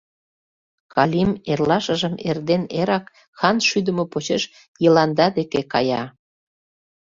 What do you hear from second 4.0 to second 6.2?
почеш Йыланда деке кая.